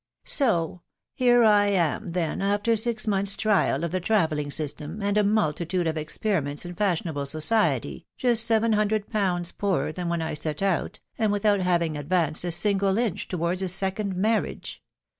"Soh!.... 0.39 0.81
Here 1.13 1.43
I 1.43 1.67
am 1.67 2.13
then, 2.13 2.41
after 2.41 2.75
six 2.75 3.05
months9 3.05 3.37
trial 3.37 3.83
of 3.83 3.91
the 3.91 3.99
travelling 3.99 4.49
syBtem, 4.49 4.99
and 5.03 5.15
a 5.15 5.23
multitude 5.23 5.85
of 5.85 5.95
experiments 5.95 6.65
in 6.65 6.73
faanian 6.73 7.09
able 7.09 7.27
society, 7.27 8.07
just 8.17 8.43
seven 8.47 8.73
hundred 8.73 9.11
pounds 9.11 9.51
poorer 9.51 9.93
:thanwheni 9.93 10.35
set 10.41 10.63
out, 10.63 10.99
and 11.19 11.31
without 11.31 11.59
having 11.59 11.97
advanced 11.97 12.43
a 12.43 12.51
single 12.51 12.97
inch 12.97 13.27
towards 13.27 13.61
a 13.61 13.69
second 13.69 14.15
marriage. 14.15 14.81